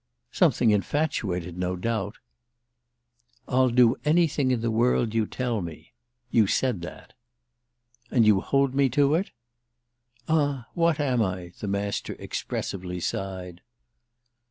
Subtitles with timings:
[0.31, 2.15] "Something infatuated, no doubt!"
[3.47, 5.93] "'I'll do anything in the world you tell me.'
[6.31, 7.13] You said that."
[8.09, 9.29] "And you hold me to it?"
[10.27, 13.61] "Ah what am I?" the Master expressively sighed.